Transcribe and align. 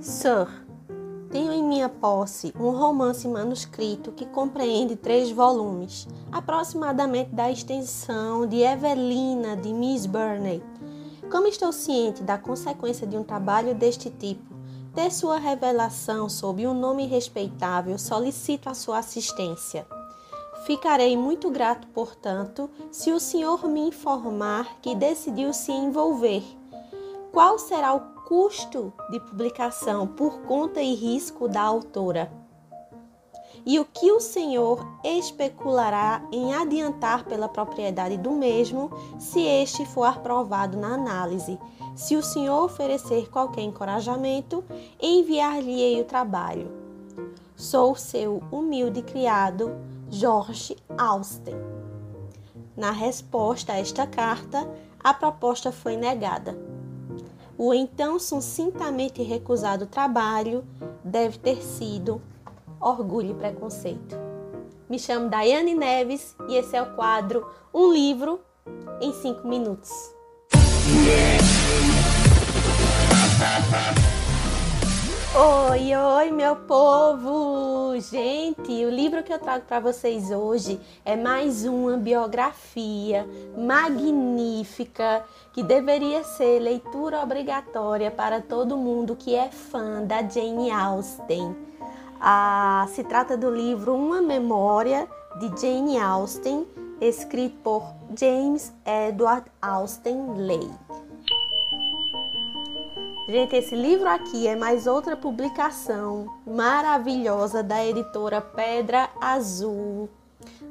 Sir, 0.00 0.48
tenho 1.30 1.52
em 1.52 1.62
minha 1.62 1.86
posse 1.86 2.54
um 2.58 2.70
romance 2.70 3.28
manuscrito 3.28 4.10
que 4.12 4.24
compreende 4.24 4.96
três 4.96 5.30
volumes, 5.30 6.08
aproximadamente 6.32 7.34
da 7.34 7.50
extensão 7.50 8.46
de 8.46 8.62
Evelina 8.62 9.54
de 9.56 9.74
Miss 9.74 10.06
Burney. 10.06 10.62
Como 11.30 11.46
estou 11.46 11.70
ciente 11.70 12.22
da 12.22 12.38
consequência 12.38 13.06
de 13.06 13.14
um 13.14 13.22
trabalho 13.22 13.74
deste 13.74 14.08
tipo, 14.08 14.54
ter 14.94 15.12
sua 15.12 15.38
revelação 15.38 16.30
sob 16.30 16.66
um 16.66 16.72
nome 16.72 17.06
respeitável, 17.06 17.98
solicito 17.98 18.70
a 18.70 18.74
sua 18.74 18.98
assistência. 18.98 19.86
Ficarei 20.64 21.14
muito 21.14 21.50
grato, 21.50 21.86
portanto, 21.88 22.70
se 22.90 23.12
o 23.12 23.20
senhor 23.20 23.68
me 23.68 23.80
informar 23.80 24.78
que 24.80 24.94
decidiu 24.94 25.52
se 25.52 25.72
envolver. 25.72 26.42
Qual 27.32 27.58
será 27.58 27.94
o 27.94 28.19
custo 28.30 28.92
de 29.10 29.18
publicação 29.18 30.06
por 30.06 30.42
conta 30.42 30.80
e 30.80 30.94
risco 30.94 31.48
da 31.48 31.62
autora? 31.62 32.30
E 33.66 33.76
o 33.80 33.84
que 33.84 34.12
o 34.12 34.20
senhor 34.20 34.86
especulará 35.02 36.24
em 36.30 36.54
adiantar 36.54 37.24
pela 37.24 37.48
propriedade 37.48 38.16
do 38.16 38.30
mesmo, 38.30 38.88
se 39.18 39.40
este 39.40 39.84
for 39.84 40.04
aprovado 40.04 40.78
na 40.78 40.94
análise? 40.94 41.58
Se 41.96 42.14
o 42.14 42.22
senhor 42.22 42.66
oferecer 42.66 43.28
qualquer 43.28 43.62
encorajamento, 43.62 44.62
enviar-lhe-ei 45.02 46.00
o 46.00 46.04
trabalho. 46.04 46.70
Sou 47.56 47.96
seu 47.96 48.40
humilde 48.52 49.02
criado, 49.02 49.72
George 50.08 50.76
Austen. 50.96 51.56
Na 52.76 52.92
resposta 52.92 53.72
a 53.72 53.80
esta 53.80 54.06
carta, 54.06 54.70
a 55.02 55.12
proposta 55.12 55.72
foi 55.72 55.96
negada. 55.96 56.69
O 57.62 57.74
então 57.74 58.18
sucintamente 58.18 59.22
recusado 59.22 59.86
trabalho 59.86 60.64
deve 61.04 61.36
ter 61.36 61.62
sido 61.62 62.18
orgulho 62.80 63.32
e 63.32 63.34
preconceito. 63.34 64.16
Me 64.88 64.98
chamo 64.98 65.28
Daiane 65.28 65.74
Neves 65.74 66.34
e 66.48 66.56
esse 66.56 66.74
é 66.74 66.80
o 66.80 66.94
quadro 66.94 67.46
Um 67.74 67.92
Livro 67.92 68.40
em 68.98 69.12
5 69.12 69.46
Minutos. 69.46 69.90
Oi, 75.32 75.94
oi, 75.94 76.32
meu 76.32 76.56
povo! 76.56 77.94
Gente, 78.00 78.84
o 78.84 78.90
livro 78.90 79.22
que 79.22 79.32
eu 79.32 79.38
trago 79.38 79.64
para 79.64 79.78
vocês 79.78 80.32
hoje 80.32 80.80
é 81.04 81.14
mais 81.14 81.64
uma 81.64 81.96
biografia 81.96 83.24
magnífica 83.56 85.24
que 85.52 85.62
deveria 85.62 86.24
ser 86.24 86.58
leitura 86.58 87.20
obrigatória 87.20 88.10
para 88.10 88.40
todo 88.40 88.76
mundo 88.76 89.14
que 89.14 89.36
é 89.36 89.48
fã 89.52 90.02
da 90.02 90.20
Jane 90.20 90.68
Austen. 90.68 91.54
Ah, 92.20 92.84
se 92.88 93.04
trata 93.04 93.36
do 93.36 93.54
livro 93.54 93.94
Uma 93.94 94.20
Memória 94.20 95.08
de 95.38 95.46
Jane 95.60 95.96
Austen, 95.96 96.66
escrito 97.00 97.56
por 97.62 97.84
James 98.18 98.72
Edward 98.84 99.48
Austen 99.62 100.34
Leigh. 100.38 100.89
Gente, 103.30 103.54
esse 103.54 103.76
livro 103.76 104.08
aqui 104.08 104.48
é 104.48 104.56
mais 104.56 104.88
outra 104.88 105.16
publicação 105.16 106.26
maravilhosa 106.44 107.62
da 107.62 107.86
editora 107.86 108.40
Pedra 108.40 109.08
Azul. 109.20 110.08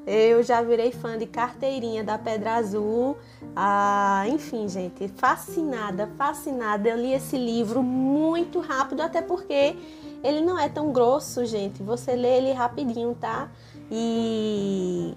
Eu 0.05 0.43
já 0.43 0.61
virei 0.61 0.91
fã 0.91 1.17
de 1.17 1.25
carteirinha 1.25 2.03
da 2.03 2.17
Pedra 2.17 2.55
Azul. 2.55 3.15
Ah, 3.55 4.25
enfim, 4.27 4.67
gente, 4.67 5.07
fascinada, 5.07 6.09
fascinada. 6.17 6.89
Eu 6.89 6.97
li 6.97 7.13
esse 7.13 7.37
livro 7.37 7.81
muito 7.81 8.59
rápido, 8.59 9.03
até 9.03 9.21
porque 9.21 9.77
ele 10.21 10.41
não 10.41 10.59
é 10.59 10.67
tão 10.67 10.91
grosso, 10.91 11.45
gente. 11.45 11.81
Você 11.81 12.13
lê 12.13 12.39
ele 12.39 12.51
rapidinho, 12.51 13.15
tá? 13.15 13.49
E 13.89 15.15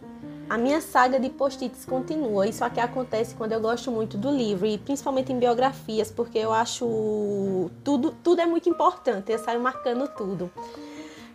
a 0.53 0.59
minha 0.59 0.83
saga 0.83 1.19
de 1.19 1.31
post-its 1.31 1.87
continua. 1.87 2.47
Isso 2.47 2.63
aqui 2.63 2.79
acontece 2.79 3.35
quando 3.35 3.53
eu 3.53 3.61
gosto 3.61 3.91
muito 3.91 4.19
do 4.19 4.31
livro 4.31 4.67
e 4.67 4.77
principalmente 4.77 5.33
em 5.33 5.39
biografias, 5.39 6.11
porque 6.11 6.37
eu 6.37 6.53
acho 6.53 7.71
tudo, 7.83 8.15
tudo 8.23 8.43
é 8.43 8.45
muito 8.45 8.69
importante. 8.69 9.33
Eu 9.33 9.39
saio 9.39 9.59
marcando 9.63 10.07
tudo. 10.09 10.53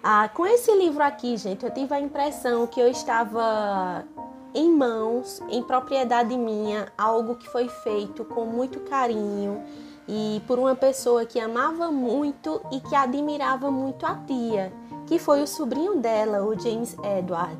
Ah, 0.03 0.29
com 0.29 0.45
esse 0.45 0.71
livro 0.75 1.01
aqui, 1.01 1.35
gente, 1.35 1.65
eu 1.65 1.71
tive 1.71 1.95
a 1.95 1.99
impressão 1.99 2.67
que 2.67 2.79
eu 2.79 2.87
estava 2.87 4.05
em 4.53 4.71
mãos, 4.71 5.41
em 5.49 5.63
propriedade 5.63 6.37
minha, 6.37 6.93
algo 6.95 7.37
que 7.37 7.49
foi 7.49 7.67
feito 7.67 8.23
com 8.23 8.45
muito 8.45 8.81
carinho 8.81 9.63
e 10.07 10.43
por 10.45 10.59
uma 10.59 10.75
pessoa 10.75 11.25
que 11.25 11.39
amava 11.39 11.91
muito 11.91 12.61
e 12.71 12.79
que 12.81 12.95
admirava 12.95 13.71
muito 13.71 14.05
a 14.05 14.13
tia, 14.27 14.71
que 15.07 15.17
foi 15.17 15.41
o 15.41 15.47
sobrinho 15.47 15.95
dela, 15.95 16.45
o 16.45 16.53
James 16.59 16.95
Edward. 17.03 17.57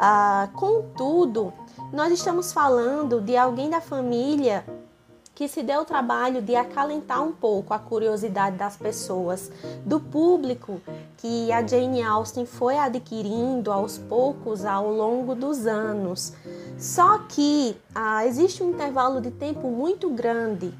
Ah, 0.00 0.48
contudo, 0.54 1.52
nós 1.92 2.12
estamos 2.12 2.52
falando 2.52 3.20
de 3.20 3.36
alguém 3.36 3.68
da 3.68 3.80
família 3.80 4.64
que 5.34 5.48
se 5.48 5.60
deu 5.60 5.80
o 5.80 5.84
trabalho 5.84 6.40
de 6.40 6.54
acalentar 6.54 7.20
um 7.20 7.32
pouco 7.32 7.74
a 7.74 7.80
curiosidade 7.80 8.56
das 8.56 8.76
pessoas, 8.76 9.50
do 9.84 9.98
público 9.98 10.80
que 11.16 11.50
a 11.50 11.66
Jane 11.66 12.00
Austen 12.00 12.46
foi 12.46 12.78
adquirindo 12.78 13.72
aos 13.72 13.98
poucos 13.98 14.64
ao 14.64 14.88
longo 14.88 15.34
dos 15.34 15.66
anos. 15.66 16.32
Só 16.78 17.18
que 17.18 17.76
ah, 17.92 18.24
existe 18.24 18.62
um 18.62 18.70
intervalo 18.70 19.20
de 19.20 19.32
tempo 19.32 19.68
muito 19.68 20.08
grande 20.10 20.72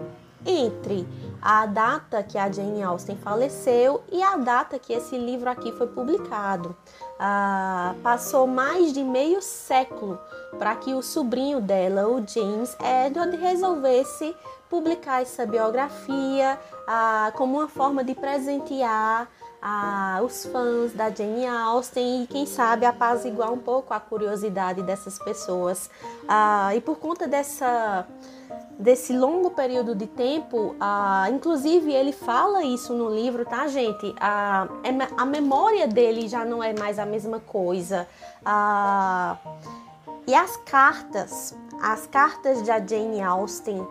entre 0.45 1.07
a 1.41 1.67
data 1.67 2.23
que 2.23 2.37
a 2.37 2.51
Jane 2.51 2.83
Austen 2.83 3.17
faleceu 3.17 4.03
e 4.11 4.23
a 4.23 4.37
data 4.37 4.79
que 4.79 4.93
esse 4.93 5.17
livro 5.17 5.49
aqui 5.49 5.73
foi 5.73 5.87
publicado. 5.87 6.77
Ah, 7.19 7.95
passou 8.03 8.47
mais 8.47 8.93
de 8.93 9.03
meio 9.03 9.41
século 9.43 10.19
para 10.59 10.75
que 10.77 10.95
o 10.95 11.03
sobrinho 11.03 11.61
dela, 11.61 12.09
o 12.09 12.25
James 12.27 12.77
Edward, 13.07 13.37
resolvesse 13.37 14.35
publicar 14.69 15.23
essa 15.23 15.47
biografia 15.47 16.59
ah, 16.87 17.33
como 17.35 17.59
uma 17.59 17.69
forma 17.69 18.05
de 18.05 18.15
presentear 18.15 19.29
ah, 19.61 20.21
os 20.25 20.45
fãs 20.47 20.93
da 20.93 21.11
Jane 21.11 21.47
Austen 21.47 22.23
e, 22.23 22.27
quem 22.27 22.47
sabe, 22.47 22.87
apaziguar 22.87 23.53
um 23.53 23.59
pouco 23.59 23.93
a 23.93 24.01
curiosidade 24.01 24.83
dessas 24.83 25.19
pessoas. 25.19 25.91
Ah, 26.29 26.75
e 26.75 26.81
por 26.81 26.99
conta 26.99 27.27
dessa 27.27 28.07
desse 28.79 29.13
longo 29.13 29.51
período 29.51 29.95
de 29.95 30.07
tempo, 30.07 30.77
ah, 30.79 31.27
inclusive 31.31 31.93
ele 31.93 32.13
fala 32.13 32.63
isso 32.63 32.95
no 32.95 33.13
livro, 33.13 33.45
tá, 33.45 33.67
gente? 33.67 34.15
A, 34.21 34.69
é 34.85 34.91
a 35.17 35.27
memória 35.27 35.89
dele 35.89 36.29
já 36.29 36.45
não 36.45 36.63
é 36.63 36.73
mais 36.73 36.99
a 36.99 37.05
mesma 37.05 37.41
coisa. 37.41 38.07
Ah, 38.45 39.37
e 40.27 40.35
as 40.35 40.57
cartas, 40.59 41.57
as 41.83 42.07
cartas 42.07 42.63
da 42.63 42.79
Jane 42.79 43.21
Austen, 43.21 43.85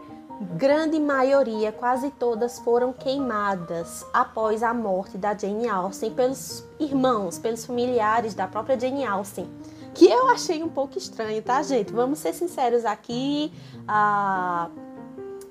grande 0.56 1.00
maioria, 1.00 1.72
quase 1.72 2.09
todas 2.12 2.59
foram 2.59 2.94
queimadas 2.94 4.06
após 4.14 4.64
a 4.64 4.74
morte 4.74 5.18
da 5.18 5.36
Jane 5.36 5.68
Austen 5.68 6.14
pelos 6.14 6.64
irmãos, 6.80 7.38
pelos 7.38 7.66
familiares 7.66 8.34
da 8.34 8.48
própria 8.48 8.80
Jane 8.80 9.06
Austen 9.06 9.50
que 9.97 10.06
eu 10.08 10.30
achei 10.30 10.62
um 10.62 10.69
pouco 10.69 10.96
estranho, 10.96 11.41
tá, 11.41 11.62
gente? 11.63 11.91
Vamos 11.91 12.19
ser 12.19 12.31
sinceros 12.31 12.85
aqui. 12.85 13.52
Ah, 13.88 14.69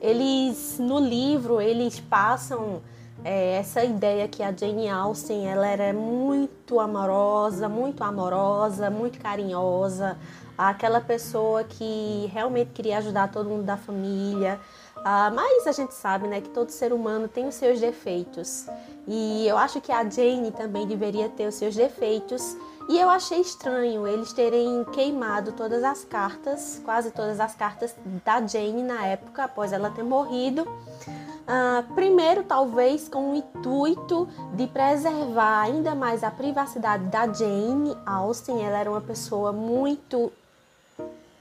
eles 0.01 0.79
no 0.79 1.01
livro 1.01 1.61
eles 1.61 1.99
passam 1.99 2.81
é, 3.25 3.56
essa 3.56 3.83
ideia 3.83 4.29
que 4.29 4.45
a 4.45 4.53
Jane 4.53 4.89
Austen 4.89 5.49
ela 5.49 5.67
era 5.67 5.93
muito 5.93 6.79
amorosa, 6.79 7.69
muito 7.69 8.05
amorosa, 8.05 8.89
muito 8.89 9.19
carinhosa, 9.19 10.17
aquela 10.56 11.01
pessoa 11.01 11.65
que 11.65 12.31
realmente 12.33 12.71
queria 12.73 12.99
ajudar 12.99 13.33
todo 13.33 13.49
mundo 13.49 13.65
da 13.65 13.77
família. 13.77 14.61
Ah, 15.05 15.31
mas 15.35 15.67
a 15.67 15.73
gente 15.73 15.93
sabe 15.93 16.29
né, 16.29 16.41
que 16.41 16.50
todo 16.50 16.70
ser 16.70 16.93
humano 16.93 17.26
tem 17.26 17.49
os 17.49 17.56
seus 17.56 17.81
defeitos. 17.81 18.67
E 19.09 19.47
eu 19.47 19.59
acho 19.59 19.81
que 19.81 19.91
a 19.91 20.09
Jane 20.09 20.53
também 20.53 20.87
deveria 20.87 21.29
ter 21.29 21.49
os 21.49 21.56
seus 21.56 21.75
defeitos. 21.75 22.56
E 22.88 22.99
eu 22.99 23.11
achei 23.11 23.41
estranho 23.41 24.06
eles 24.06 24.33
terem 24.33 24.85
queimado 24.93 25.53
todas 25.53 25.83
as 25.83 26.05
cartas, 26.05 26.81
quase 26.85 27.11
todas 27.11 27.41
as 27.41 27.55
cartas 27.55 27.94
da 28.25 28.47
Jane 28.47 28.83
na 28.83 29.05
época, 29.05 29.44
após 29.44 29.73
ela 29.73 29.91
ter 29.91 30.05
morrido. 30.05 30.62
Uh, 30.62 31.94
primeiro, 31.94 32.44
talvez 32.44 33.09
com 33.09 33.33
o 33.33 33.37
intuito 33.37 34.29
de 34.55 34.67
preservar 34.69 35.62
ainda 35.62 35.94
mais 35.94 36.23
a 36.23 36.31
privacidade 36.31 37.05
da 37.05 37.33
Jane 37.33 37.97
Austen. 38.06 38.65
Ela 38.65 38.79
era 38.79 38.91
uma 38.91 39.00
pessoa 39.00 39.53
muito 39.53 40.32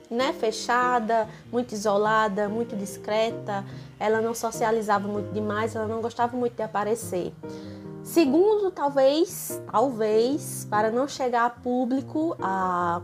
né, 0.09 0.33
fechada, 0.33 1.27
muito 1.51 1.74
isolada, 1.74 2.50
muito 2.50 2.75
discreta. 2.75 3.63
Ela 4.00 4.21
não 4.21 4.33
socializava 4.33 5.07
muito 5.07 5.31
demais, 5.31 5.75
ela 5.75 5.88
não 5.88 6.01
gostava 6.01 6.36
muito 6.36 6.56
de 6.56 6.63
aparecer. 6.63 7.33
Segundo, 8.05 8.69
talvez, 8.69 9.59
talvez, 9.71 10.65
para 10.69 10.91
não 10.91 11.07
chegar 11.07 11.45
a 11.45 11.49
público 11.49 12.37
a 12.39 13.01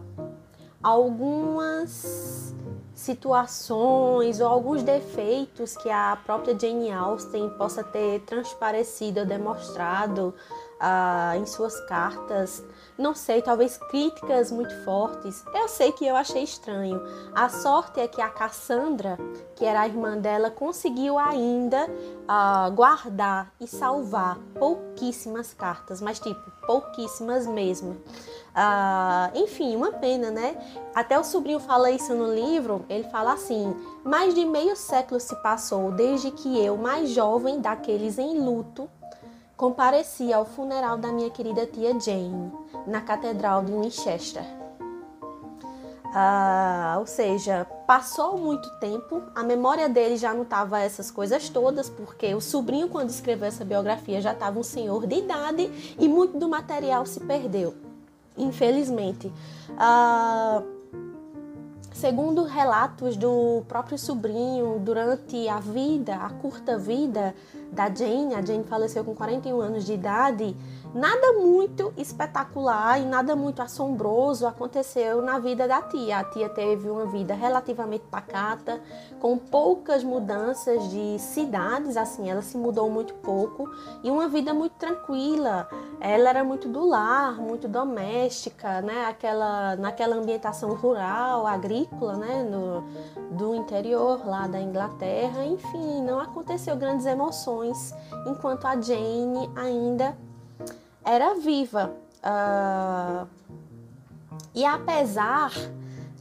algumas 0.82 2.54
situações 2.94 4.40
ou 4.40 4.48
alguns 4.48 4.84
defeitos 4.84 5.76
que 5.76 5.90
a 5.90 6.16
própria 6.24 6.58
Jane 6.58 6.92
Austen 6.92 7.50
possa 7.58 7.84
ter 7.84 8.22
transparecido 8.22 9.22
ou 9.22 9.26
demonstrado 9.26 10.36
ah, 10.80 11.34
em 11.36 11.48
suas 11.48 11.80
cartas. 11.88 12.64
Não 12.98 13.16
sei, 13.16 13.42
talvez 13.42 13.78
críticas 13.78 14.52
muito 14.52 14.74
fortes. 14.84 15.44
Eu 15.54 15.68
sei 15.68 15.92
que 15.92 16.06
eu 16.06 16.16
achei 16.16 16.44
estranho. 16.44 17.02
A 17.34 17.50
sorte 17.50 18.00
é 18.00 18.08
que 18.08 18.22
a 18.22 18.30
Cassandra, 18.30 19.18
que 19.56 19.66
era 19.66 19.82
a 19.82 19.88
irmã 19.88 20.18
dela, 20.18 20.52
conseguiu 20.52 21.18
ainda 21.18 21.90
ah, 22.28 22.70
guardar 22.70 23.52
e 23.60 23.68
salvar 23.68 24.38
pouquíssimas 24.60 25.54
cartas, 25.54 26.02
mas 26.02 26.20
tipo, 26.20 26.52
pouquíssimas 26.68 27.48
mesmo. 27.48 27.98
Ah, 28.54 29.32
enfim, 29.34 29.76
uma 29.76 29.92
pena, 29.92 30.30
né? 30.30 30.56
Até 30.94 31.18
o 31.18 31.24
sobrinho 31.24 31.60
fala 31.60 31.90
isso 31.90 32.14
no 32.14 32.34
livro. 32.34 32.86
Ele 32.90 33.06
fala 33.06 33.34
assim: 33.34 33.76
mais 34.04 34.34
de 34.36 34.46
meio 34.46 34.76
século 34.76 35.20
se 35.20 35.36
passou 35.42 35.92
desde 35.92 36.32
que 36.32 36.64
eu, 36.64 36.78
mais 36.78 37.10
jovem 37.10 37.62
daqueles 37.62 38.18
em 38.18 38.40
luto, 38.40 38.90
compareci 39.62 40.34
ao 40.34 40.44
funeral 40.44 40.98
da 40.98 41.12
minha 41.12 41.30
querida 41.30 41.68
tia 41.68 41.92
Jane 42.00 42.52
na 42.88 43.00
Catedral 43.00 43.64
de 43.64 43.72
Winchester. 43.72 44.44
Ah, 46.16 46.96
ou 46.98 47.06
seja, 47.06 47.68
passou 47.86 48.40
muito 48.40 48.68
tempo, 48.80 49.22
a 49.36 49.44
memória 49.44 49.88
dele 49.88 50.18
já 50.18 50.34
não 50.34 50.42
estava 50.42 50.80
essas 50.80 51.12
coisas 51.12 51.48
todas, 51.48 51.92
porque 51.92 52.34
o 52.34 52.42
sobrinho, 52.42 52.90
quando 52.90 53.12
escreveu 53.12 53.48
essa 53.48 53.64
biografia, 53.64 54.20
já 54.20 54.34
estava 54.34 54.60
um 54.60 54.64
senhor 54.64 55.06
de 55.06 55.18
idade 55.18 55.96
e 56.00 56.10
muito 56.10 56.40
do 56.40 56.50
material 56.50 57.06
se 57.06 57.20
perdeu 57.20 57.76
infelizmente. 58.36 59.32
Ah, 59.78 60.64
segundo 61.94 62.44
relatos 62.46 63.16
do 63.16 63.62
próprio 63.68 64.00
sobrinho, 64.00 64.80
durante 64.80 65.48
a 65.48 65.60
vida, 65.60 66.16
a 66.16 66.32
curta 66.32 66.80
vida 66.80 67.36
da 67.72 67.94
Jane, 67.94 68.36
a 68.36 68.42
Jane 68.42 68.64
faleceu 68.64 69.04
com 69.04 69.16
41 69.16 69.62
anos 69.62 69.86
de 69.86 69.94
idade, 69.94 70.56
Nada 70.94 71.32
muito 71.32 71.94
espetacular 71.96 73.00
e 73.00 73.06
nada 73.06 73.34
muito 73.34 73.62
assombroso 73.62 74.46
aconteceu 74.46 75.22
na 75.22 75.40
vida 75.40 75.66
da 75.66 75.82
tia. 75.82 76.18
A 76.18 76.24
tia 76.26 76.50
teve 76.50 76.90
uma 76.90 77.06
vida 77.06 77.34
relativamente 77.34 78.04
pacata, 78.12 78.82
com 79.22 79.38
poucas 79.38 80.04
mudanças 80.04 80.90
de 80.90 81.18
cidades, 81.18 81.96
assim, 81.96 82.30
ela 82.30 82.42
se 82.42 82.58
mudou 82.58 82.90
muito 82.90 83.14
pouco 83.14 83.70
e 84.04 84.12
uma 84.12 84.28
vida 84.28 84.54
muito 84.54 84.74
tranquila. 84.74 85.70
Ela 86.02 86.30
era 86.30 86.44
muito 86.44 86.68
do 86.68 86.86
lar, 86.86 87.40
muito 87.40 87.70
doméstica, 87.70 88.82
né? 88.82 89.06
Aquela, 89.06 89.78
naquela 89.78 90.18
ambientação 90.18 90.74
rural, 90.74 91.48
agrícola, 91.48 92.18
né? 92.18 92.44
No, 92.44 92.84
do 93.38 93.56
interior 93.56 94.28
lá 94.28 94.46
da 94.46 94.60
Inglaterra. 94.60 95.46
Enfim, 95.46 96.02
não 96.02 96.20
aconteceu 96.20 96.76
grandes 96.76 97.06
emoções 97.06 97.61
enquanto 98.26 98.66
a 98.66 98.80
Jane 98.80 99.50
ainda 99.56 100.18
era 101.04 101.36
viva. 101.36 101.92
Uh, 102.24 103.28
e 104.54 104.66
apesar 104.66 105.52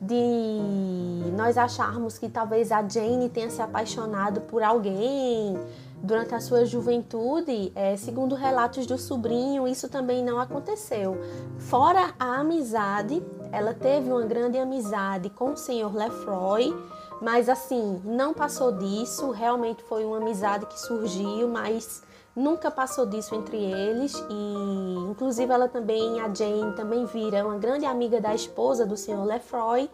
de 0.00 1.30
nós 1.36 1.58
acharmos 1.58 2.16
que 2.16 2.28
talvez 2.28 2.72
a 2.72 2.86
Jane 2.86 3.28
tenha 3.28 3.50
se 3.50 3.60
apaixonado 3.60 4.40
por 4.42 4.62
alguém 4.62 5.58
durante 6.02 6.34
a 6.34 6.40
sua 6.40 6.64
juventude, 6.64 7.70
é, 7.74 7.96
segundo 7.96 8.34
relatos 8.34 8.86
do 8.86 8.96
sobrinho, 8.96 9.68
isso 9.68 9.88
também 9.88 10.24
não 10.24 10.40
aconteceu. 10.40 11.18
Fora 11.58 12.14
a 12.18 12.36
amizade, 12.36 13.22
ela 13.52 13.74
teve 13.74 14.10
uma 14.10 14.22
grande 14.22 14.58
amizade 14.58 15.30
com 15.30 15.52
o 15.52 15.56
senhor 15.56 15.94
Lefroy, 15.94 16.74
mas 17.20 17.48
assim, 17.48 18.00
não 18.04 18.32
passou 18.32 18.72
disso, 18.72 19.30
realmente 19.30 19.82
foi 19.82 20.04
uma 20.04 20.18
amizade 20.18 20.66
que 20.66 20.78
surgiu, 20.78 21.48
mas 21.48 22.02
nunca 22.40 22.70
passou 22.70 23.06
disso 23.06 23.34
entre 23.34 23.56
eles 23.56 24.14
e 24.30 25.10
inclusive 25.10 25.52
ela 25.52 25.68
também, 25.68 26.20
a 26.20 26.32
Jane 26.32 26.72
também 26.74 27.04
vira 27.04 27.44
uma 27.44 27.58
grande 27.58 27.84
amiga 27.84 28.20
da 28.20 28.34
esposa 28.34 28.86
do 28.86 28.96
senhor 28.96 29.24
Lefroy, 29.24 29.90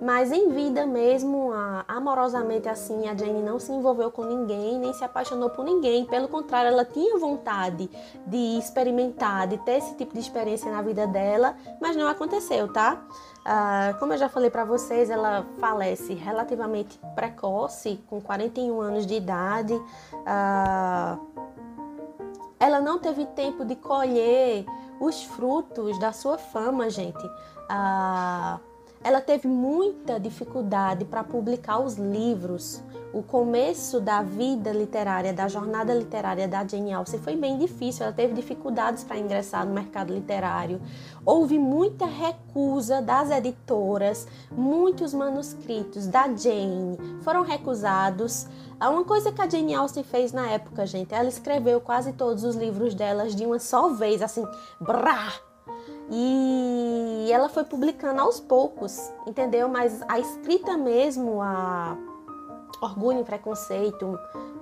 mas 0.00 0.32
em 0.32 0.50
vida 0.50 0.86
mesmo, 0.86 1.50
amorosamente 1.86 2.68
assim, 2.68 3.06
a 3.06 3.16
Jane 3.16 3.42
não 3.42 3.58
se 3.58 3.70
envolveu 3.70 4.10
com 4.10 4.24
ninguém, 4.24 4.78
nem 4.78 4.92
se 4.92 5.04
apaixonou 5.04 5.50
por 5.50 5.64
ninguém, 5.64 6.04
pelo 6.06 6.26
contrário, 6.28 6.68
ela 6.68 6.84
tinha 6.84 7.18
vontade 7.18 7.88
de 8.26 8.58
experimentar, 8.58 9.46
de 9.46 9.58
ter 9.58 9.78
esse 9.78 9.94
tipo 9.94 10.14
de 10.14 10.20
experiência 10.20 10.70
na 10.70 10.82
vida 10.82 11.06
dela, 11.06 11.54
mas 11.80 11.96
não 11.96 12.08
aconteceu, 12.08 12.72
tá? 12.72 13.02
Uh, 13.44 13.98
como 13.98 14.14
eu 14.14 14.18
já 14.18 14.28
falei 14.28 14.48
para 14.48 14.64
vocês, 14.64 15.10
ela 15.10 15.44
falece 15.58 16.14
relativamente 16.14 16.98
precoce, 17.14 18.00
com 18.08 18.18
41 18.18 18.80
anos 18.80 19.06
de 19.06 19.14
idade. 19.14 19.74
Uh, 19.74 21.53
ela 22.58 22.80
não 22.80 22.98
teve 22.98 23.26
tempo 23.26 23.64
de 23.64 23.76
colher 23.76 24.64
os 25.00 25.22
frutos 25.24 25.98
da 25.98 26.12
sua 26.12 26.38
fama, 26.38 26.88
gente. 26.88 27.28
Ah, 27.68 28.58
ela 29.04 29.20
teve 29.20 29.46
muita 29.46 30.18
dificuldade 30.18 31.04
para 31.04 31.22
publicar 31.22 31.78
os 31.78 31.96
livros. 31.96 32.82
O 33.12 33.22
começo 33.22 34.00
da 34.00 34.22
vida 34.22 34.72
literária, 34.72 35.32
da 35.32 35.46
jornada 35.46 35.94
literária 35.94 36.48
da 36.48 36.66
Jane 36.66 36.92
Austen 36.92 37.20
foi 37.20 37.36
bem 37.36 37.58
difícil. 37.58 38.04
Ela 38.04 38.14
teve 38.14 38.32
dificuldades 38.32 39.04
para 39.04 39.18
ingressar 39.18 39.66
no 39.66 39.74
mercado 39.74 40.12
literário. 40.12 40.80
Houve 41.24 41.58
muita 41.58 42.06
recusa 42.06 43.02
das 43.02 43.30
editoras. 43.30 44.26
Muitos 44.50 45.12
manuscritos 45.12 46.06
da 46.06 46.22
Jane 46.34 46.98
foram 47.22 47.42
recusados. 47.42 48.48
Uma 48.80 49.04
coisa 49.04 49.30
que 49.30 49.40
a 49.40 49.48
Jane 49.48 49.74
Austen 49.74 50.02
fez 50.02 50.32
na 50.32 50.48
época, 50.48 50.86
gente, 50.86 51.14
ela 51.14 51.28
escreveu 51.28 51.80
quase 51.80 52.14
todos 52.14 52.42
os 52.42 52.56
livros 52.56 52.94
delas 52.94 53.36
de 53.36 53.44
uma 53.44 53.58
só 53.58 53.90
vez, 53.90 54.22
assim, 54.22 54.44
brá, 54.80 55.32
e 56.10 57.28
ela 57.30 57.48
foi 57.48 57.64
publicando 57.64 58.20
aos 58.20 58.40
poucos, 58.40 59.12
entendeu? 59.26 59.68
Mas 59.68 60.02
a 60.08 60.18
escrita 60.18 60.76
mesmo, 60.76 61.40
a 61.40 61.96
Orgulho 62.80 63.20
e 63.20 63.24
Preconceito, 63.24 64.18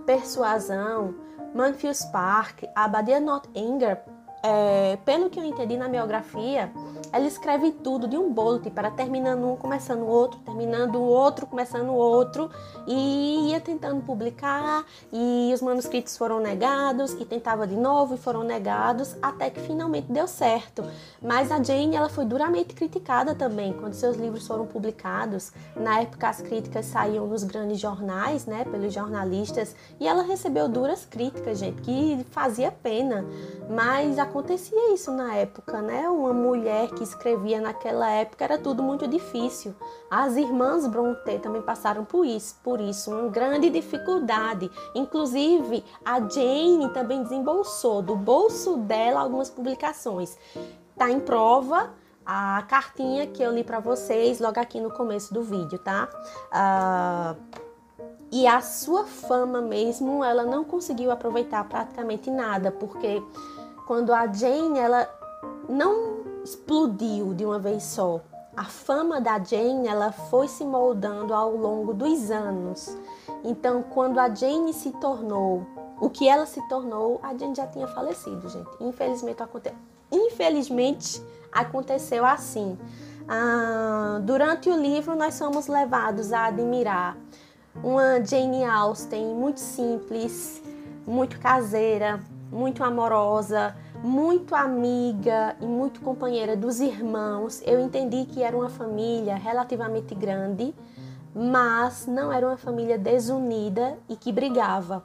Persuasão, 0.07 1.15
Manfield 1.55 1.99
Park, 2.13 2.65
a 2.75 2.85
Abadia 2.85 3.19
Anger, 3.57 4.03
é, 4.43 4.99
pelo 5.05 5.31
que 5.31 5.39
eu 5.39 5.45
entendi 5.45 5.77
na 5.77 5.89
biografia, 5.89 6.71
ela 7.13 7.27
escreve 7.27 7.71
tudo 7.71 8.09
de 8.09 8.17
um 8.17 8.33
bolo, 8.33 8.59
tipo, 8.59 8.79
era 8.79 8.91
terminando 8.91 9.45
um, 9.45 9.57
começando 9.57 10.07
outro, 10.07 10.41
terminando 10.41 10.97
o 10.97 11.05
outro, 11.05 11.47
começando 11.47 11.91
o 11.91 11.95
outro, 11.95 12.51
e 12.87 13.51
ia 13.51 13.61
tentando 13.61 14.03
publicar, 14.03 14.85
e 15.13 15.53
os 15.55 15.61
manuscritos 15.61 16.17
foram 16.17 16.41
negados, 16.41 17.13
e 17.13 17.25
tentava 17.25 17.67
de 17.67 17.77
novo, 17.77 18.15
e 18.15 18.19
foram 18.19 18.43
negados, 18.43 19.15
até 19.23 19.49
que 19.51 19.61
finalmente 19.61 20.11
deu 20.11 20.27
certo. 20.27 20.83
Mas 21.21 21.53
a 21.53 21.63
Jane, 21.63 21.95
ela 21.95 22.09
foi 22.09 22.25
duramente 22.25 22.75
criticada 22.75 23.35
também, 23.35 23.73
quando 23.73 23.95
seus 23.95 24.17
livros 24.17 24.47
foram 24.47 24.67
publicados. 24.67 25.53
Na 25.77 26.01
época, 26.01 26.29
as 26.29 26.41
críticas 26.41 26.87
saíam 26.87 27.27
nos 27.27 27.45
grandes 27.45 27.79
jornais, 27.79 28.47
né, 28.47 28.65
pelos 28.65 28.93
jornalistas, 28.93 29.77
e 30.01 30.09
ela 30.09 30.23
recebeu 30.23 30.69
duras 30.69 31.05
críticas, 31.05 31.59
gente, 31.59 31.81
que 31.83 32.27
fazia 32.31 32.73
pena. 32.73 33.25
Mas 33.69 34.19
a 34.19 34.32
acontecia 34.33 34.95
isso 34.95 35.13
na 35.13 35.35
época, 35.35 35.83
né? 35.83 36.09
Uma 36.09 36.33
mulher 36.33 36.89
que 36.89 37.05
escrevia 37.05 37.61
naquela 37.61 38.11
época 38.11 38.43
era 38.43 38.57
tudo 38.57 38.83
muito 38.83 39.07
difícil. 39.07 39.75
As 40.11 40.37
irmãs 40.37 40.87
Brontë 40.87 41.39
também 41.39 41.61
passaram 41.61 42.03
por 42.03 42.25
isso, 42.25 42.57
por 42.65 42.81
isso, 42.81 43.11
uma 43.11 43.29
grande 43.29 43.69
dificuldade. 43.69 44.71
Inclusive, 44.95 45.85
a 46.03 46.19
Jane 46.19 46.89
também 46.95 47.23
desembolsou 47.23 48.01
do 48.01 48.17
bolso 48.17 48.79
dela 48.79 49.21
algumas 49.21 49.51
publicações. 49.51 50.37
Tá 50.97 51.11
em 51.11 51.21
prova 51.21 51.91
a 52.25 52.65
cartinha 52.67 53.27
que 53.27 53.43
eu 53.43 53.53
li 53.53 53.63
para 53.63 53.81
vocês 53.81 54.41
logo 54.41 54.59
aqui 54.59 54.81
no 54.81 54.91
começo 54.91 55.35
do 55.35 55.43
vídeo, 55.43 55.79
tá? 55.79 56.09
Uh, 56.49 57.63
e 58.33 58.47
a 58.47 58.63
sua 58.63 59.05
fama 59.05 59.61
mesmo, 59.61 60.25
ela 60.25 60.45
não 60.45 60.65
conseguiu 60.65 61.11
aproveitar 61.11 61.69
praticamente 61.69 62.31
nada, 62.31 62.73
porque 62.73 63.23
quando 63.87 64.13
a 64.13 64.27
Jane 64.27 64.79
ela 64.79 65.09
não 65.69 66.23
explodiu 66.45 67.35
de 67.35 67.45
uma 67.45 67.59
vez 67.59 67.83
só. 67.83 68.21
A 68.57 68.65
fama 68.65 69.21
da 69.21 69.39
Jane 69.39 69.89
ela 69.89 70.13
foi 70.13 70.47
se 70.47 70.65
moldando 70.65 71.33
ao 71.33 71.57
longo 71.57 71.95
dos 71.95 72.31
anos. 72.31 72.97
Então, 73.45 73.83
quando 73.83 74.19
a 74.19 74.33
Jane 74.33 74.73
se 74.75 74.91
tornou 74.93 75.67
o 76.01 76.11
que 76.11 76.29
ela 76.29 76.47
se 76.47 76.61
tornou, 76.69 77.21
a 77.23 77.35
Jane 77.37 77.55
já 77.55 77.67
tinha 77.67 77.87
falecido, 77.87 78.49
gente. 78.49 78.69
Infelizmente, 78.81 79.43
aconte... 79.43 79.73
Infelizmente 80.11 81.23
aconteceu 81.51 82.27
assim. 82.27 82.77
Ah, 83.29 84.21
durante 84.23 84.69
o 84.69 84.77
livro, 84.77 85.15
nós 85.15 85.35
somos 85.35 85.69
levados 85.69 86.33
a 86.33 86.47
admirar 86.47 87.17
uma 87.83 88.23
Jane 88.25 88.65
Austen 88.65 89.35
muito 89.35 89.61
simples, 89.61 90.63
muito 91.07 91.39
caseira, 91.39 92.21
muito 92.53 92.85
amorosa, 92.85 93.75
muito 94.05 94.55
amiga 94.55 95.57
e 95.61 95.65
muito 95.65 96.01
companheira 96.03 96.55
dos 96.55 96.81
irmãos. 96.81 97.63
Eu 97.65 97.81
entendi 97.81 98.27
que 98.27 98.43
era 98.43 98.55
uma 98.57 98.69
família 98.69 99.35
relativamente 99.37 100.15
grande. 100.15 100.75
mas 101.35 102.07
não 102.07 102.31
era 102.31 102.47
uma 102.47 102.59
família 102.59 102.99
desunida 102.99 103.99
e 104.07 104.17
que 104.17 104.31
brigava. 104.31 105.03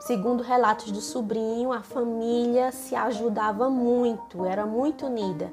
Segundo 0.00 0.42
relatos 0.42 0.92
do 0.92 1.00
sobrinho, 1.00 1.72
a 1.72 1.80
família 1.80 2.70
se 2.70 2.94
ajudava 2.94 3.70
muito, 3.70 4.44
era 4.44 4.66
muito 4.66 5.06
unida. 5.06 5.50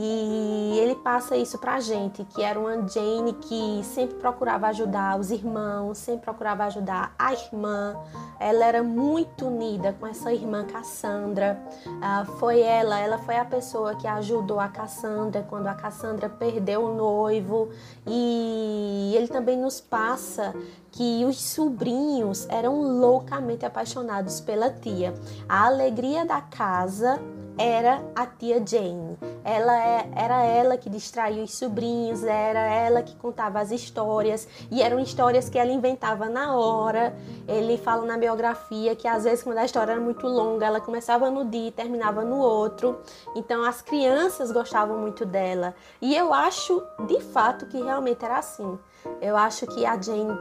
E 0.00 0.78
ele 0.78 0.94
passa 0.94 1.36
isso 1.36 1.58
pra 1.58 1.80
gente, 1.80 2.22
que 2.22 2.40
era 2.40 2.56
uma 2.56 2.86
Jane 2.86 3.32
que 3.32 3.80
sempre 3.82 4.14
procurava 4.14 4.68
ajudar 4.68 5.18
os 5.18 5.32
irmãos, 5.32 5.98
sempre 5.98 6.22
procurava 6.22 6.66
ajudar 6.66 7.12
a 7.18 7.32
irmã. 7.32 7.96
Ela 8.38 8.64
era 8.64 8.80
muito 8.80 9.46
unida 9.46 9.92
com 9.98 10.06
essa 10.06 10.32
irmã 10.32 10.64
Cassandra. 10.64 11.60
Ah, 12.00 12.24
foi 12.38 12.60
ela, 12.60 13.00
ela 13.00 13.18
foi 13.18 13.38
a 13.38 13.44
pessoa 13.44 13.96
que 13.96 14.06
ajudou 14.06 14.60
a 14.60 14.68
Cassandra 14.68 15.44
quando 15.50 15.66
a 15.66 15.74
Cassandra 15.74 16.28
perdeu 16.28 16.84
o 16.84 16.94
noivo. 16.94 17.68
E 18.06 19.14
ele 19.16 19.26
também 19.26 19.58
nos 19.58 19.80
passa 19.80 20.54
que 20.92 21.24
os 21.24 21.42
sobrinhos 21.42 22.46
eram 22.48 23.00
loucamente 23.00 23.66
apaixonados 23.66 24.40
pela 24.40 24.70
tia. 24.70 25.12
A 25.48 25.66
alegria 25.66 26.24
da 26.24 26.40
casa 26.40 27.20
era 27.58 28.00
a 28.14 28.24
tia 28.24 28.64
Jane. 28.64 29.18
Ela 29.44 29.76
é, 29.76 30.08
era 30.14 30.44
ela 30.44 30.78
que 30.78 30.88
distraía 30.88 31.42
os 31.42 31.54
sobrinhos, 31.56 32.22
era 32.22 32.60
ela 32.60 33.02
que 33.02 33.16
contava 33.16 33.58
as 33.58 33.72
histórias 33.72 34.46
e 34.70 34.80
eram 34.80 35.00
histórias 35.00 35.48
que 35.48 35.58
ela 35.58 35.72
inventava 35.72 36.28
na 36.28 36.56
hora. 36.56 37.14
Ele 37.48 37.76
fala 37.76 38.06
na 38.06 38.16
biografia 38.16 38.94
que 38.94 39.08
às 39.08 39.24
vezes 39.24 39.42
quando 39.42 39.58
a 39.58 39.64
história 39.64 39.92
era 39.92 40.00
muito 40.00 40.26
longa, 40.26 40.66
ela 40.66 40.80
começava 40.80 41.30
no 41.30 41.44
dia 41.44 41.68
e 41.68 41.72
terminava 41.72 42.24
no 42.24 42.38
outro. 42.38 43.00
Então 43.34 43.64
as 43.64 43.82
crianças 43.82 44.52
gostavam 44.52 44.98
muito 44.98 45.26
dela. 45.26 45.74
E 46.00 46.14
eu 46.14 46.32
acho 46.32 46.80
de 47.06 47.20
fato 47.20 47.66
que 47.66 47.82
realmente 47.82 48.24
era 48.24 48.38
assim. 48.38 48.78
Eu 49.20 49.36
acho 49.36 49.66
que 49.66 49.84
a 49.84 50.00
Jane 50.00 50.36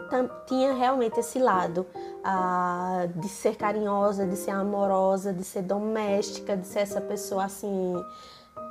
tinha 0.45 0.73
realmente 0.73 1.19
esse 1.19 1.39
lado 1.39 1.85
uh, 1.95 3.07
de 3.19 3.27
ser 3.29 3.55
carinhosa, 3.55 4.25
de 4.25 4.35
ser 4.35 4.51
amorosa, 4.51 5.33
de 5.33 5.43
ser 5.43 5.63
doméstica, 5.63 6.55
de 6.55 6.67
ser 6.67 6.79
essa 6.79 7.01
pessoa 7.01 7.45
assim 7.45 7.93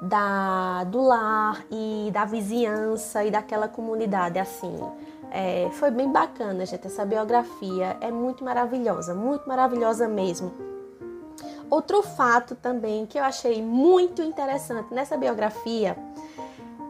da 0.03 0.85
do 0.85 1.01
lar 1.01 1.65
e 1.71 2.11
da 2.13 2.25
vizinhança 2.25 3.25
e 3.25 3.31
daquela 3.31 3.69
comunidade 3.69 4.39
assim. 4.39 4.79
É, 5.31 5.69
foi 5.73 5.91
bem 5.91 6.11
bacana, 6.11 6.65
gente. 6.65 6.87
Essa 6.87 7.05
biografia 7.05 7.97
é 8.01 8.11
muito 8.11 8.45
maravilhosa, 8.45 9.15
muito 9.15 9.49
maravilhosa 9.49 10.07
mesmo. 10.09 10.53
Outro 11.69 12.03
fato 12.03 12.55
também 12.55 13.07
que 13.07 13.19
eu 13.19 13.25
achei 13.25 13.61
muito 13.61 14.23
interessante 14.23 14.95
nessa 14.95 15.17
biografia 15.17 15.97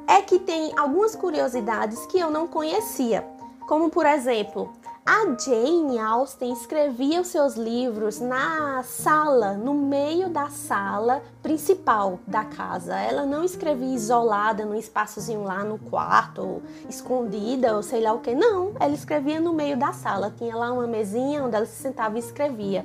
é 0.07 0.23
que 0.23 0.39
tem 0.39 0.73
algumas 0.77 1.15
curiosidades 1.15 2.07
que 2.07 2.19
eu 2.19 2.31
não 2.31 2.47
conhecia, 2.47 3.27
como 3.67 3.91
por 3.91 4.07
exemplo, 4.07 4.73
a 5.09 5.25
Jane 5.39 6.01
Austen 6.01 6.53
escrevia 6.53 7.21
os 7.21 7.29
seus 7.29 7.55
livros 7.55 8.19
na 8.19 8.83
sala, 8.83 9.53
no 9.53 9.73
meio 9.73 10.29
da 10.29 10.49
sala 10.51 11.23
principal 11.41 12.19
da 12.27 12.45
casa. 12.45 12.99
Ela 12.99 13.25
não 13.25 13.45
escrevia 13.45 13.95
isolada 13.95 14.65
num 14.65 14.75
espaçozinho 14.75 15.45
lá 15.45 15.63
no 15.63 15.79
quarto, 15.79 16.61
escondida 16.89 17.77
ou 17.77 17.85
sei 17.85 18.03
lá 18.03 18.13
o 18.13 18.19
que. 18.19 18.35
Não, 18.35 18.73
ela 18.81 18.95
escrevia 18.95 19.39
no 19.39 19.53
meio 19.53 19.77
da 19.77 19.93
sala. 19.93 20.35
Tinha 20.37 20.57
lá 20.57 20.73
uma 20.73 20.89
mesinha 20.89 21.45
onde 21.45 21.55
ela 21.55 21.67
se 21.67 21.81
sentava 21.81 22.17
e 22.17 22.19
escrevia. 22.19 22.85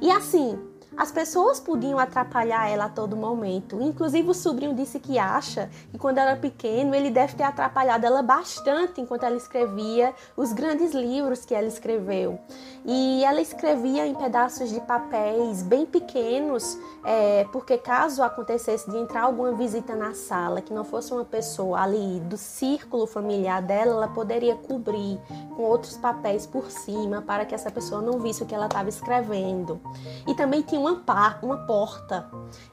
E 0.00 0.10
assim, 0.10 0.58
as 1.00 1.10
pessoas 1.10 1.58
podiam 1.58 1.98
atrapalhar 1.98 2.68
ela 2.68 2.84
a 2.84 2.88
todo 2.90 3.16
momento. 3.16 3.80
Inclusive, 3.80 4.28
o 4.28 4.34
sobrinho 4.34 4.74
disse 4.74 5.00
que 5.00 5.18
acha 5.18 5.70
que 5.90 5.96
quando 5.96 6.18
ela 6.18 6.32
era 6.32 6.38
pequeno, 6.38 6.94
ele 6.94 7.08
deve 7.08 7.36
ter 7.36 7.42
atrapalhado 7.42 8.04
ela 8.04 8.22
bastante 8.22 9.00
enquanto 9.00 9.22
ela 9.22 9.34
escrevia 9.34 10.14
os 10.36 10.52
grandes 10.52 10.92
livros 10.92 11.46
que 11.46 11.54
ela 11.54 11.66
escreveu. 11.66 12.38
E 12.84 13.24
ela 13.24 13.40
escrevia 13.40 14.06
em 14.06 14.14
pedaços 14.14 14.68
de 14.68 14.78
papéis 14.82 15.62
bem 15.62 15.86
pequenos, 15.86 16.78
é, 17.02 17.46
porque 17.50 17.78
caso 17.78 18.22
acontecesse 18.22 18.90
de 18.90 18.98
entrar 18.98 19.22
alguma 19.22 19.52
visita 19.52 19.96
na 19.96 20.12
sala 20.12 20.60
que 20.60 20.72
não 20.72 20.84
fosse 20.84 21.14
uma 21.14 21.24
pessoa 21.24 21.80
ali 21.80 22.20
do 22.20 22.36
círculo 22.36 23.06
familiar 23.06 23.62
dela, 23.62 23.92
ela 23.92 24.08
poderia 24.08 24.54
cobrir 24.54 25.18
com 25.56 25.62
outros 25.62 25.96
papéis 25.96 26.44
por 26.44 26.70
cima 26.70 27.22
para 27.22 27.46
que 27.46 27.54
essa 27.54 27.70
pessoa 27.70 28.02
não 28.02 28.18
visse 28.18 28.42
o 28.42 28.46
que 28.46 28.54
ela 28.54 28.66
estava 28.66 28.90
escrevendo. 28.90 29.80
E 30.26 30.34
também 30.34 30.60
tinha 30.60 30.78
uma 30.80 30.89
uma, 30.90 31.00
par, 31.00 31.38
uma 31.42 31.58
porta. 31.58 32.26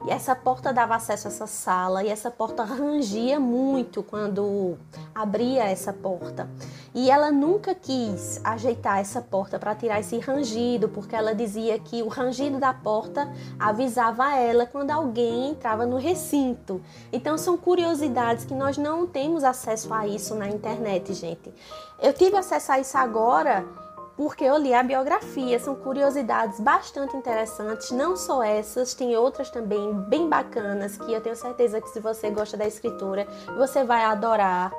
E 0.06 0.12
essa 0.12 0.36
porta 0.36 0.74
dava 0.74 0.96
acesso 0.96 1.28
a 1.28 1.32
essa 1.32 1.48
sala 1.48 2.04
e 2.04 2.10
essa 2.10 2.32
porta 2.32 2.64
rangia 2.64 3.40
muito 3.40 4.02
quando 4.02 4.78
abria 5.14 5.64
essa 5.64 5.94
porta. 5.94 6.50
E 6.94 7.12
ela 7.12 7.32
nunca 7.32 7.76
quis 7.76 8.42
ajeitar 8.44 9.00
essa 9.00 9.22
porta 9.22 9.60
para 9.60 9.76
tirar 9.76 10.00
esse 10.00 10.18
rangido, 10.20 10.90
porque 10.90 11.16
ela 11.16 11.36
dizia 11.36 11.78
que 11.78 12.02
o 12.02 12.08
rangido 12.08 12.60
da 12.60 12.74
porta 12.74 13.32
avisava 13.60 14.36
ela 14.36 14.66
quando 14.66 14.92
alguém 14.92 15.52
entrava 15.52 15.86
no 15.86 15.98
recinto. 15.98 16.82
Então 17.12 17.38
são 17.38 17.58
curiosidades 17.58 18.46
que 18.46 18.54
nós 18.54 18.78
não 18.78 19.06
temos 19.06 19.44
acesso 19.44 19.94
a 19.94 20.08
isso 20.08 20.34
na 20.36 20.48
internet, 20.50 21.14
gente. 21.14 21.54
Eu 22.02 22.14
tive 22.14 22.36
acesso 22.38 22.72
a 22.72 22.80
isso 22.80 22.98
agora 22.98 23.87
porque 24.18 24.44
eu 24.44 24.58
li 24.58 24.74
a 24.74 24.82
biografia, 24.82 25.60
são 25.60 25.76
curiosidades 25.76 26.60
bastante 26.60 27.16
interessantes, 27.16 27.92
não 27.92 28.18
só 28.18 28.44
essas, 28.44 28.96
tem 28.96 29.16
outras 29.16 29.52
também 29.52 29.94
bem 29.94 30.28
bacanas 30.28 30.98
que 30.98 31.14
eu 31.14 31.22
tenho 31.22 31.36
certeza 31.36 31.80
que 31.80 31.88
se 31.90 32.00
você 32.00 32.32
gosta 32.32 32.58
da 32.58 32.66
escritura, 32.66 33.28
você 33.56 33.84
vai 33.84 34.04
adorar. 34.04 34.74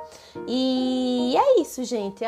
E 0.45 1.35
é 1.37 1.61
isso, 1.61 1.85
gente. 1.85 2.25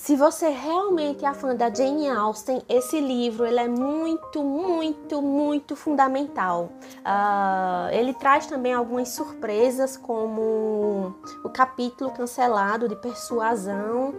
Se 0.00 0.16
você 0.16 0.48
realmente 0.48 1.26
é 1.26 1.34
fã 1.34 1.54
da 1.54 1.68
Jane 1.68 2.08
Austen, 2.08 2.62
esse 2.70 2.98
livro 2.98 3.44
ele 3.44 3.60
é 3.60 3.68
muito, 3.68 4.42
muito, 4.42 5.20
muito 5.20 5.76
fundamental. 5.76 6.72
Uh, 7.00 7.92
ele 7.92 8.14
traz 8.14 8.46
também 8.46 8.72
algumas 8.72 9.10
surpresas, 9.10 9.98
como 9.98 11.14
o 11.44 11.50
capítulo 11.50 12.10
cancelado 12.12 12.88
de 12.88 12.96
persuasão. 12.96 14.14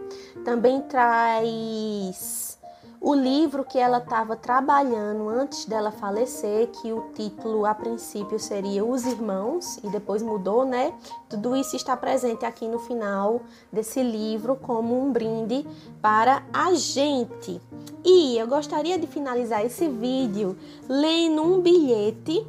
Também 0.45 0.81
traz 0.83 2.60
o 3.03 3.15
livro 3.15 3.65
que 3.65 3.79
ela 3.79 3.97
estava 3.97 4.35
trabalhando 4.35 5.27
antes 5.27 5.65
dela 5.65 5.89
falecer, 5.89 6.67
que 6.67 6.93
o 6.93 7.09
título 7.15 7.65
a 7.65 7.73
princípio 7.73 8.37
seria 8.37 8.85
Os 8.85 9.07
Irmãos 9.07 9.77
e 9.83 9.89
depois 9.89 10.21
mudou, 10.21 10.63
né? 10.65 10.93
Tudo 11.27 11.55
isso 11.55 11.75
está 11.75 11.97
presente 11.97 12.45
aqui 12.45 12.67
no 12.67 12.77
final 12.77 13.41
desse 13.73 14.03
livro 14.03 14.55
como 14.55 15.03
um 15.03 15.11
brinde 15.11 15.65
para 15.99 16.43
a 16.53 16.75
gente. 16.75 17.59
E 18.05 18.37
eu 18.37 18.45
gostaria 18.45 18.99
de 18.99 19.07
finalizar 19.07 19.65
esse 19.65 19.87
vídeo 19.87 20.55
lendo 20.87 21.41
um 21.41 21.59
bilhete 21.59 22.45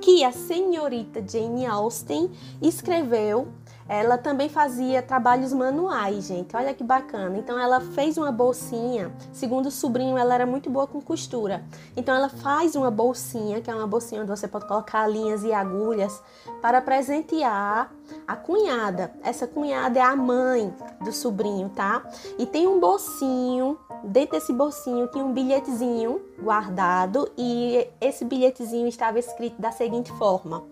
que 0.00 0.24
a 0.24 0.32
senhorita 0.32 1.22
Jane 1.26 1.66
Austen 1.66 2.30
escreveu 2.62 3.48
ela 3.88 4.16
também 4.16 4.48
fazia 4.48 5.02
trabalhos 5.02 5.52
manuais, 5.52 6.26
gente. 6.26 6.56
Olha 6.56 6.72
que 6.72 6.82
bacana. 6.82 7.38
Então 7.38 7.58
ela 7.58 7.80
fez 7.80 8.16
uma 8.16 8.32
bolsinha. 8.32 9.12
Segundo 9.32 9.66
o 9.66 9.70
sobrinho, 9.70 10.16
ela 10.16 10.34
era 10.34 10.46
muito 10.46 10.70
boa 10.70 10.86
com 10.86 11.00
costura. 11.00 11.62
Então 11.96 12.14
ela 12.14 12.28
faz 12.28 12.74
uma 12.74 12.90
bolsinha, 12.90 13.60
que 13.60 13.70
é 13.70 13.74
uma 13.74 13.86
bolsinha 13.86 14.22
onde 14.22 14.30
você 14.30 14.48
pode 14.48 14.66
colocar 14.66 15.06
linhas 15.06 15.44
e 15.44 15.52
agulhas 15.52 16.22
para 16.62 16.80
presentear 16.80 17.90
a 18.26 18.36
cunhada. 18.36 19.12
Essa 19.22 19.46
cunhada 19.46 19.98
é 19.98 20.02
a 20.02 20.16
mãe 20.16 20.72
do 21.02 21.12
sobrinho, 21.12 21.68
tá? 21.68 22.02
E 22.38 22.46
tem 22.46 22.66
um 22.66 22.80
bolsinho. 22.80 23.78
Dentro 24.02 24.38
desse 24.38 24.52
bolsinho 24.52 25.08
tinha 25.08 25.24
um 25.24 25.32
bilhetezinho 25.32 26.20
guardado 26.42 27.30
e 27.38 27.88
esse 28.00 28.24
bilhetezinho 28.24 28.86
estava 28.86 29.18
escrito 29.18 29.60
da 29.60 29.72
seguinte 29.72 30.12
forma: 30.12 30.62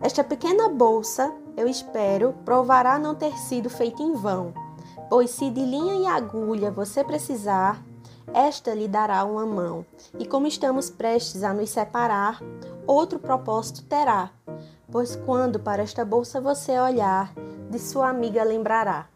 esta 0.00 0.24
pequena 0.24 0.68
bolsa, 0.68 1.30
eu 1.60 1.68
espero, 1.68 2.34
provará 2.44 2.98
não 2.98 3.14
ter 3.14 3.36
sido 3.36 3.68
feita 3.68 4.02
em 4.02 4.14
vão, 4.14 4.54
pois 5.10 5.30
se 5.30 5.50
de 5.50 5.60
linha 5.60 5.94
e 5.94 6.06
agulha 6.06 6.70
você 6.70 7.04
precisar, 7.04 7.84
esta 8.32 8.72
lhe 8.72 8.88
dará 8.88 9.24
uma 9.24 9.44
mão. 9.44 9.84
E 10.18 10.24
como 10.24 10.46
estamos 10.46 10.88
prestes 10.88 11.42
a 11.42 11.52
nos 11.52 11.68
separar, 11.68 12.40
outro 12.86 13.18
propósito 13.18 13.82
terá, 13.82 14.30
pois 14.90 15.16
quando 15.16 15.58
para 15.60 15.82
esta 15.82 16.04
bolsa 16.04 16.40
você 16.40 16.78
olhar, 16.78 17.32
de 17.70 17.78
sua 17.78 18.08
amiga 18.08 18.42
lembrará. 18.42 19.06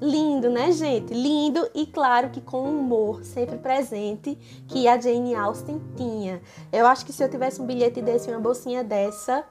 Lindo, 0.00 0.50
né, 0.50 0.72
gente? 0.72 1.14
Lindo 1.14 1.68
e 1.74 1.86
claro 1.86 2.30
que 2.30 2.40
com 2.40 2.68
humor 2.68 3.22
sempre 3.22 3.56
presente 3.56 4.36
que 4.66 4.88
a 4.88 5.00
Jane 5.00 5.34
Austen 5.34 5.80
tinha. 5.94 6.42
Eu 6.72 6.86
acho 6.86 7.06
que 7.06 7.12
se 7.12 7.22
eu 7.22 7.28
tivesse 7.28 7.62
um 7.62 7.66
bilhete 7.66 8.02
desse, 8.02 8.28
uma 8.28 8.40
bolsinha 8.40 8.82
dessa, 8.82 9.44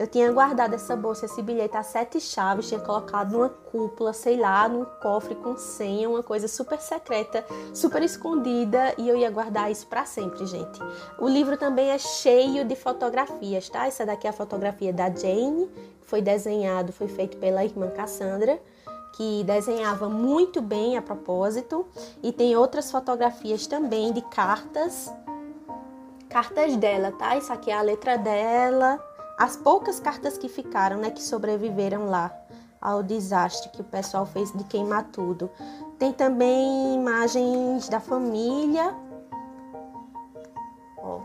eu 0.00 0.06
tinha 0.06 0.32
guardado 0.32 0.72
essa 0.72 0.96
bolsa, 0.96 1.26
esse 1.26 1.42
bilhete 1.42 1.76
a 1.76 1.82
sete 1.82 2.18
chaves, 2.18 2.68
tinha 2.68 2.80
colocado 2.80 3.32
numa 3.32 3.50
cúpula, 3.50 4.14
sei 4.14 4.38
lá, 4.38 4.66
num 4.66 4.86
cofre 5.02 5.34
com 5.34 5.58
senha, 5.58 6.08
uma 6.08 6.22
coisa 6.22 6.48
super 6.48 6.80
secreta, 6.80 7.44
super 7.74 8.02
escondida, 8.02 8.94
e 8.96 9.06
eu 9.06 9.14
ia 9.14 9.30
guardar 9.30 9.70
isso 9.70 9.86
para 9.86 10.06
sempre, 10.06 10.46
gente. 10.46 10.80
O 11.18 11.28
livro 11.28 11.58
também 11.58 11.90
é 11.90 11.98
cheio 11.98 12.64
de 12.64 12.74
fotografias, 12.74 13.68
tá? 13.68 13.86
Essa 13.86 14.06
daqui 14.06 14.26
é 14.26 14.30
a 14.30 14.32
fotografia 14.32 14.90
da 14.90 15.10
Jane, 15.10 15.68
que 16.00 16.06
foi 16.06 16.22
desenhado, 16.22 16.94
foi 16.94 17.06
feito 17.06 17.36
pela 17.36 17.62
irmã 17.62 17.90
Cassandra. 17.90 18.58
que 19.12 19.44
desenhava 19.44 20.08
muito 20.08 20.62
bem 20.62 20.96
a 20.96 21.02
propósito, 21.02 21.86
e 22.22 22.32
tem 22.32 22.56
outras 22.56 22.90
fotografias 22.90 23.66
também 23.66 24.12
de 24.12 24.22
cartas, 24.22 25.12
cartas 26.28 26.76
dela, 26.76 27.12
tá? 27.12 27.36
Isso 27.36 27.52
aqui 27.52 27.70
é 27.70 27.74
a 27.74 27.82
letra 27.82 28.16
dela, 28.16 28.98
as 29.40 29.56
poucas 29.56 29.98
cartas 29.98 30.36
que 30.36 30.50
ficaram, 30.50 30.98
né, 30.98 31.08
que 31.10 31.22
sobreviveram 31.22 32.04
lá 32.04 32.30
ao 32.78 33.02
desastre 33.02 33.70
que 33.70 33.80
o 33.80 33.84
pessoal 33.84 34.26
fez 34.26 34.52
de 34.52 34.62
queimar 34.64 35.04
tudo. 35.04 35.50
Tem 35.98 36.12
também 36.12 36.94
imagens 36.94 37.88
da 37.88 38.00
família. 38.00 38.94
Ó. 40.98 41.20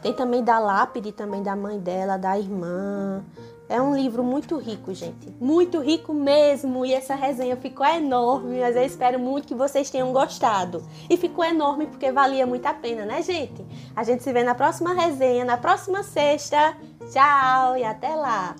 Tem 0.00 0.12
também 0.12 0.44
da 0.44 0.60
lápide, 0.60 1.10
também 1.10 1.42
da 1.42 1.56
mãe 1.56 1.80
dela, 1.80 2.16
da 2.16 2.38
irmã. 2.38 3.24
É 3.68 3.82
um 3.82 3.96
livro 3.96 4.22
muito 4.22 4.56
rico, 4.58 4.94
gente. 4.94 5.28
Muito 5.40 5.80
rico 5.80 6.14
mesmo. 6.14 6.86
E 6.86 6.94
essa 6.94 7.16
resenha 7.16 7.56
ficou 7.56 7.84
enorme, 7.84 8.60
mas 8.60 8.76
eu 8.76 8.84
espero 8.84 9.18
muito 9.18 9.48
que 9.48 9.56
vocês 9.56 9.90
tenham 9.90 10.12
gostado. 10.12 10.84
E 11.10 11.16
ficou 11.16 11.44
enorme 11.44 11.86
porque 11.88 12.12
valia 12.12 12.46
muito 12.46 12.64
a 12.64 12.74
pena, 12.74 13.04
né, 13.04 13.22
gente? 13.22 13.66
A 13.96 14.04
gente 14.04 14.22
se 14.22 14.32
vê 14.32 14.44
na 14.44 14.54
próxima 14.54 14.94
resenha, 14.94 15.44
na 15.44 15.56
próxima 15.56 16.04
sexta. 16.04 16.76
Tchau 17.10 17.76
e 17.76 17.84
até 17.84 18.14
lá! 18.14 18.56